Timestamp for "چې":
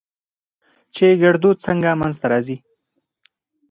0.95-1.05